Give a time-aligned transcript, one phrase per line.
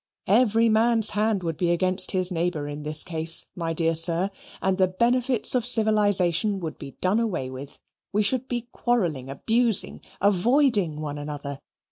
[0.25, 4.79] Every man's hand would be against his neighbour in this case, my dear sir, and
[4.79, 7.77] the benefits of civilization would be done away with.
[8.11, 11.59] We should be quarrelling, abusing, avoiding one another.